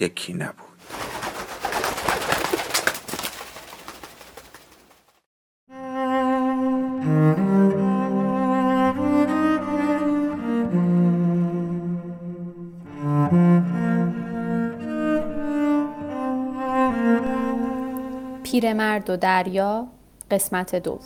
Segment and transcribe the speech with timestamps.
[0.00, 0.66] یکی نبود.
[18.42, 19.86] پیرمرد و دریا
[20.30, 20.98] قسمت دوم.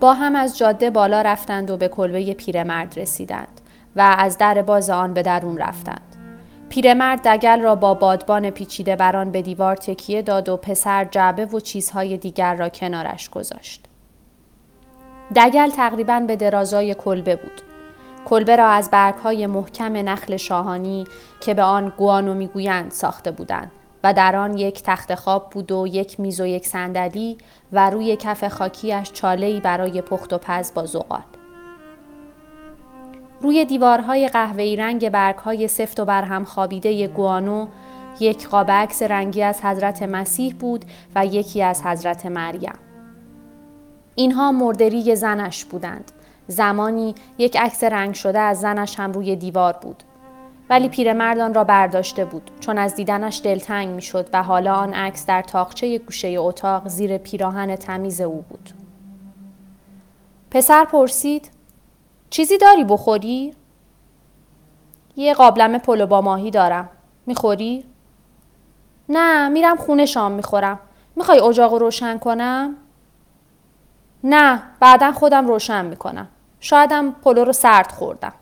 [0.00, 3.60] با هم از جاده بالا رفتند و به کلبه پیرمرد رسیدند
[3.96, 6.21] و از در باز آن به درون رفتند.
[6.72, 11.60] پیرمرد دگل را با بادبان پیچیده بران به دیوار تکیه داد و پسر جعبه و
[11.60, 13.84] چیزهای دیگر را کنارش گذاشت
[15.36, 17.62] دگل تقریبا به درازای کلبه بود
[18.24, 21.04] کلبه را از برگهای محکم نخل شاهانی
[21.40, 23.70] که به آن گوانو می‌گویند ساخته بودند
[24.04, 27.38] و در آن یک تخت خواب بود و یک میز و یک صندلی
[27.72, 31.22] و روی کف خاکیش چاله‌ای برای پخت و پز با زغال.
[33.42, 37.66] روی دیوارهای قهوه‌ای رنگ برگهای سفت و برهم خوابیده گوانو
[38.20, 42.74] یک قاب عکس رنگی از حضرت مسیح بود و یکی از حضرت مریم.
[44.14, 46.12] اینها مردری زنش بودند.
[46.46, 50.02] زمانی یک عکس رنگ شده از زنش هم روی دیوار بود.
[50.70, 55.42] ولی پیرمردان را برداشته بود چون از دیدنش دلتنگ می‌شد و حالا آن عکس در
[55.42, 58.70] تاقچه گوشه اتاق زیر پیراهن تمیز او بود.
[60.50, 61.50] پسر پرسید
[62.32, 63.54] چیزی داری بخوری؟
[65.16, 66.88] یه قابلمه پلو با ماهی دارم.
[67.26, 67.84] می‌خوری؟
[69.08, 70.80] نه میرم خونه شام می‌خورم.
[71.16, 72.76] می‌خوای اجاق روشن کنم؟
[74.24, 76.28] نه بعدا خودم روشن می‌کنم.
[76.60, 78.32] شایدم پلو رو سرد خوردم.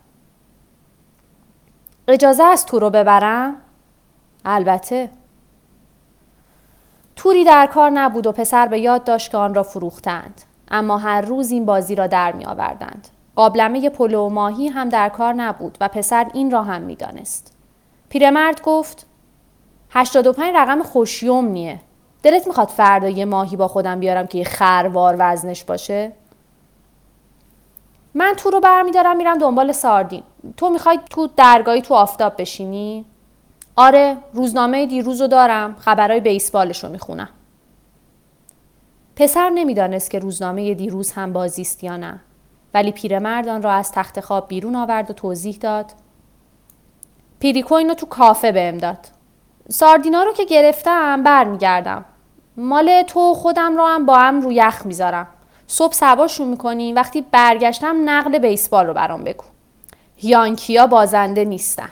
[2.09, 3.57] اجازه است تو رو ببرم؟
[4.45, 5.11] البته.
[7.17, 10.43] توری در کار نبود و پسر به یاد داشت که آن را فروختند.
[10.69, 13.09] اما هر روز این بازی را در می آوردند.
[13.37, 17.53] قابلمه پلو و ماهی هم در کار نبود و پسر این را هم می دانست.
[18.09, 19.07] پیرمرد گفت
[19.91, 21.81] 85 رقم خوشیومنیه.
[22.23, 26.13] دلت می‌خواد فردا یه ماهی با خودم بیارم که یه خروار وزنش باشه؟
[28.15, 30.23] من تو رو برمیدارم میرم دنبال ساردین.
[30.57, 33.05] تو می‌خوای تو درگاهی تو آفتاب بشینی؟
[33.77, 37.29] آره روزنامه دیروز رو دارم خبرهای بیسبالش رو می‌خونم.
[39.17, 42.21] پسر نمی‌دانست که روزنامه دیروز هم بازیست یا نه.
[42.75, 45.93] ولی پیرمرد را از تخت خواب بیرون آورد و توضیح داد.
[47.41, 48.99] پیریکو اینو تو کافه بهم داد.
[49.69, 52.05] ساردینا رو که گرفتم برمیگردم.
[52.57, 55.27] مال تو خودم رو هم با هم رو یخ می‌ذارم.
[55.67, 59.45] صبح سوارشون می‌کنی وقتی برگشتم نقل بیسبال رو برام بگو.
[60.23, 61.91] یانکیا بازنده نیستن.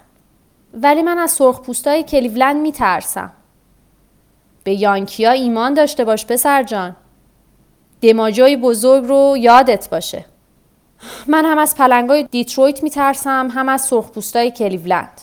[0.75, 3.33] ولی من از سرخپوستای کلیولند میترسم.
[4.65, 6.97] به یانکیا ایمان داشته باش پسر جان.
[8.01, 10.25] دیماجیوی بزرگ رو یادت باشه.
[11.27, 15.21] من هم از پلنگای دیترویت میترسم هم از سرخپوستای کلیولند.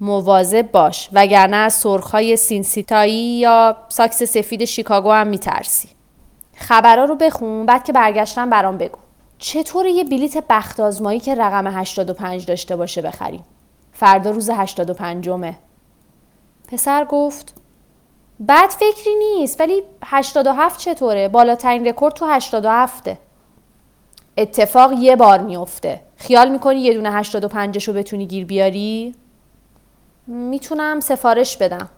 [0.00, 5.88] مواظب باش وگرنه از سرخهای سینسیناتی یا ساکس سفید شیکاگو هم میترسی.
[6.56, 8.98] خبرها رو بخون بعد که برگشتم برام بگو.
[9.38, 13.44] چطور یه بلیت بخت آزمایی که رقم 85 داشته باشه بخریم؟
[13.92, 15.58] فردا روز 85 مه
[16.68, 17.54] پسر گفت
[18.48, 23.08] بد فکری نیست ولی 87 چطوره؟ بالاترین رکورد تو 87
[24.36, 29.14] اتفاق یه بار میفته خیال می‌کنی یه دونه 85 رو بتونی گیر بیاری؟
[30.26, 31.88] می‌تونم سفارش بدم.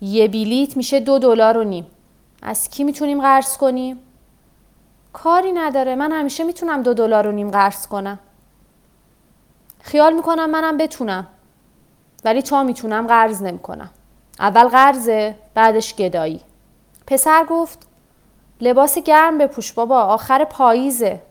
[0.00, 1.86] یه بلیت میشه دو دلار و نیم.
[2.42, 3.98] از کی می‌تونیم قرض کنیم؟
[5.12, 5.94] کاری نداره.
[5.94, 8.18] من همیشه می‌تونم دو دلار و نیم قرض کنم.
[9.80, 11.26] خیال می‌کنم منم بتونم.
[12.24, 13.90] ولی تا می‌تونم قرض نمی‌کنم.
[14.40, 16.40] اول قرضه بعدش گدایی.
[17.06, 17.78] پسر گفت
[18.60, 21.22] لباس گرم بپوش بابا آخر پاییزه.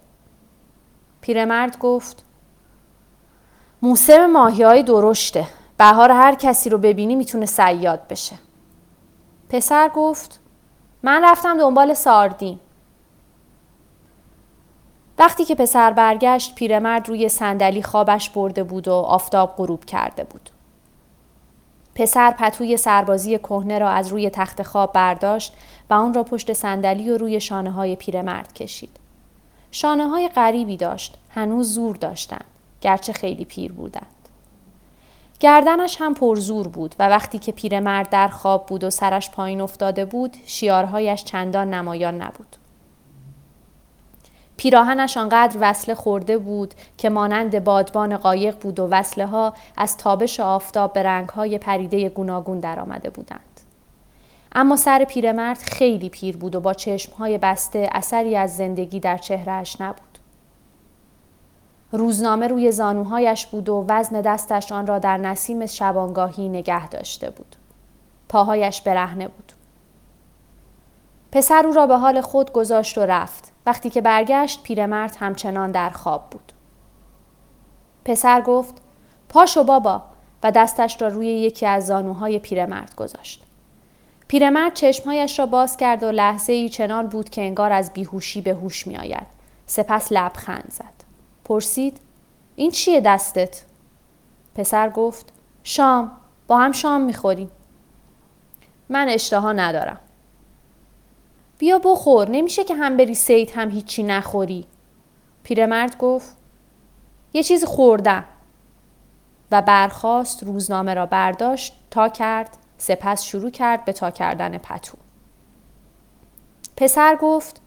[1.21, 2.23] پیرمرد گفت
[3.81, 8.35] موسم ماهی های درشته بهار هر کسی رو ببینی می‌تونه سیاد بشه.
[9.49, 10.39] پسر گفت
[11.03, 12.59] من رفتم دنبال ساردین.
[15.19, 20.49] وقتی که پسر برگشت پیرمرد روی صندلی خوابش برده بود و آفتاب غروب کرده بود.
[21.95, 25.53] پسر پتوی سربازی کهنه را از روی تخت خواب برداشت
[25.89, 28.99] و آن را پشت صندلی و روی شانه های پیرمرد کشید.
[29.71, 32.45] شانه های غریبی داشت، هنوز زور داشتند،
[32.81, 34.15] گرچه خیلی پیر بودند.
[35.39, 40.05] گردنش هم پرزور بود و وقتی که پیرمرد در خواب بود و سرش پایین افتاده
[40.05, 42.55] بود، شیارهایش چندان نمایان نبود.
[44.57, 50.39] پیراهنش آنقدر وصله خورده بود که مانند بادبان قایق بود و وصله ها از تابش
[50.39, 53.48] آفتاب به رنگ های پریده گوناگون درآمده بودند.
[54.51, 56.75] اما سر پیرمرد خیلی پیر بود و با
[57.19, 60.19] های بسته اثری از زندگی در چهرهش نبود.
[61.91, 67.55] روزنامه روی زانوهایش بود و وزن دستش آن را در نسیم شبانگاهی نگه داشته بود.
[68.29, 69.53] پاهایش برهنه بود.
[71.31, 73.51] پسر او را به حال خود گذاشت و رفت.
[73.65, 76.53] وقتی که برگشت پیرمرد همچنان در خواب بود.
[78.05, 78.75] پسر گفت
[79.29, 80.01] پاشو بابا
[80.43, 83.48] و دستش را روی یکی از زانوهای پیرمرد گذاشت.
[84.29, 88.51] پیرمرد چشمهایش را باز کرد و لحظه ای چنان بود که انگار از بیهوشی به
[88.51, 89.27] هوش می آید.
[89.65, 90.93] سپس لبخند زد.
[91.45, 91.99] پرسید
[92.55, 93.61] این چیه دستت؟
[94.55, 95.33] پسر گفت
[95.63, 96.11] شام
[96.47, 97.51] با هم شام می‌خوریم.
[98.89, 99.99] من اشتها ندارم.
[101.57, 104.65] بیا بخور نمیشه که هم بری سید هم هیچی نخوری
[105.43, 106.35] پیرمرد گفت
[107.33, 108.25] یه چیز خوردم
[109.51, 114.97] و برخواست روزنامه را برداشت تا کرد سپس شروع کرد به تا کردن پتو
[116.77, 117.61] پسر گفت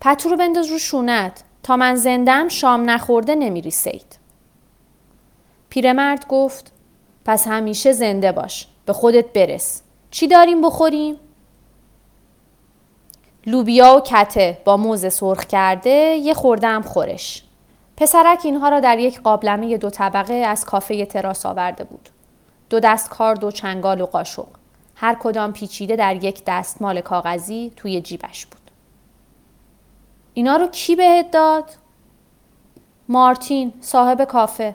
[0.00, 4.18] پتو رو بنداز رو شونت تا من زندم شام نخورده نمیری سید
[5.68, 6.72] پیرمرد گفت
[7.24, 11.16] پس همیشه زنده باش به خودت برس چی داریم بخوریم؟
[13.46, 17.44] لوبیا و کته با موز سرخ کرده یه خوردم خورش.
[17.96, 22.08] پسرک اینها را در یک قابلمه دو طبقه از کافه تراس آورده بود.
[22.70, 24.46] دو دست کارد و چنگال و قاشق.
[24.94, 28.70] هر کدام پیچیده در یک دستمال کاغذی توی جیبش بود.
[30.34, 31.70] اینا رو کی بهت داد؟
[33.08, 34.74] مارتین صاحب کافه.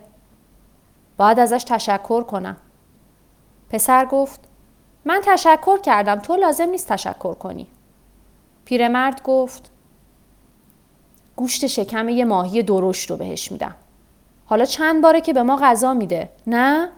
[1.17, 2.57] باید ازش تشکر کنم.
[3.69, 4.39] پسر گفت
[5.05, 7.67] من تشکر کردم تو لازم نیست تشکر کنی.
[8.65, 9.71] پیرمرد گفت
[11.35, 13.75] گوشت شکم یه ماهی درشت رو بهش میدم.
[14.45, 16.89] حالا چند باره که به ما غذا میده نه؟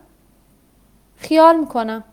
[1.17, 2.03] خیال می‌کنم.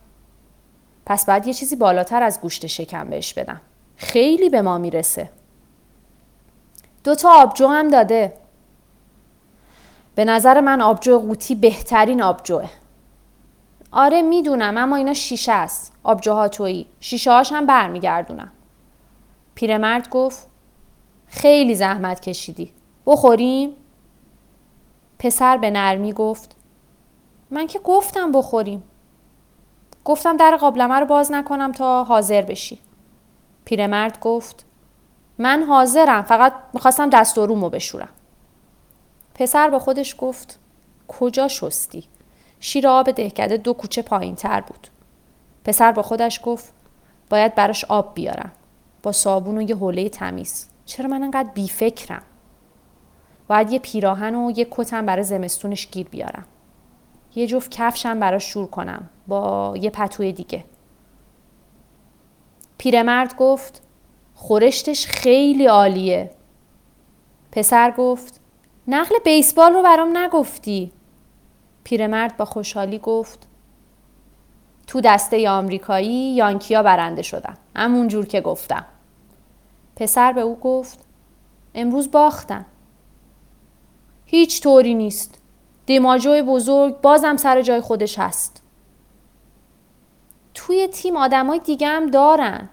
[1.05, 3.61] پس بعد یه چیزی بالاتر از گوشت شکم بهش بدم.
[3.97, 5.29] خیلی به ما می‌رسه.
[7.03, 8.33] دوتا آبجو هم داده.
[10.15, 12.69] به نظر من آبجو قوطی بهترین آبجوه.
[13.91, 15.93] آره می‌دونم اما اینا شیشه است.
[16.03, 16.87] آبجوها تویی.
[16.99, 18.51] شیشه هاش هم برمیگردونم.
[19.55, 20.47] پیرمرد گفت
[21.27, 22.71] خیلی زحمت کشیدی.
[23.05, 23.75] بخوریم؟
[25.19, 26.55] پسر به نرمی گفت
[27.51, 28.83] من که گفتم بخوریم.
[30.05, 32.79] گفتم در قابلمه رو باز نکنم تا حاضر بشی.
[33.65, 34.65] پیرمرد گفت
[35.37, 38.09] من حاضرم فقط می‌خواستم دست و بشورم.
[39.35, 40.59] پسر به خودش گفت
[41.07, 42.03] کجا شستی؟
[42.59, 44.87] شیر آب دهکده دو کوچه پایین تر بود.
[45.63, 46.73] پسر با خودش گفت
[47.29, 48.51] باید براش آب بیارم.
[49.03, 52.21] با صابون و یه حوله تمیز چرا من انقدر بیفکرم
[53.47, 56.45] باید یه پیراهن و یه کتم برای زمستونش گیر بیارم
[57.35, 60.65] یه جفت کفشم براش شور کنم با یه پتوی دیگه.
[62.77, 63.81] پیرمرد گفت
[64.35, 66.31] خورشتش خیلی عالیه.
[67.51, 68.39] پسر گفت
[68.87, 70.91] نقل بیسبال رو برام نگفتی.
[71.83, 73.47] پیرمرد با خوشحالی گفت
[74.87, 78.85] تو دسته آمریکایی یانکیا برنده شدن همون جور که گفتم.
[79.95, 80.99] پسر به او گفت
[81.75, 82.65] امروز باختن
[84.25, 85.41] هیچ طوری نیست.
[85.85, 88.61] دیماجوی بزرگ بازم سر جای خودش هست.
[90.53, 92.69] توی تیم آدمای دیگه هم دارن.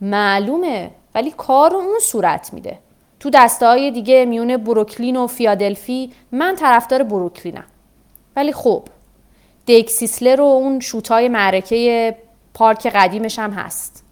[0.00, 2.78] معلومه ولی کار اون صورت میده.
[3.20, 7.64] تو دسته های دیگه میونه بروکلین و فیادلفی من طرفدار بروکلینم.
[8.36, 8.82] ولی خب
[9.66, 12.16] دیکسیسلر و اون شوتای معرکه
[12.54, 14.04] پارک قدیمش هم هست.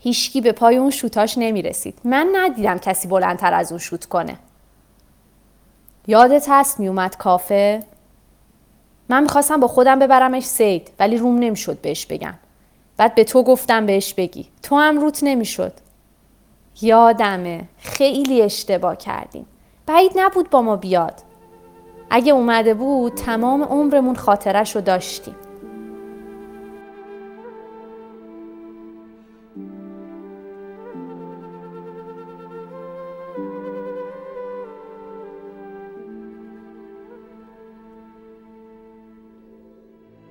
[0.00, 1.98] هیچکی به پای اون شوتاش نمی‌رسید.
[2.04, 4.38] من ندیدم کسی بلندتر از اون شوت کنه.
[6.06, 7.82] یادت هست میومد کافه؟
[9.08, 12.34] من می‌خواستم با خودم ببرمش سید ولی روم نمی‌شد بهش بگم.
[12.96, 14.46] بعد به تو گفتم بهش بگی.
[14.62, 15.72] تو هم روت نمی‌شد.
[16.82, 17.64] یادمه.
[17.78, 19.46] خیلی اشتباه کردیم.
[19.86, 21.14] بعید نبود با ما بیاد.
[22.10, 25.34] اگه اومده بود تمام عمرمون خاطرش رو داشتیم.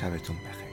[0.00, 0.69] sabes tú un.